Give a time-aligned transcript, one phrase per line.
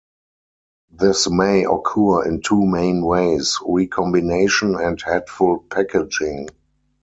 [0.89, 6.47] This may occur in two main ways, recombination and headful packaging.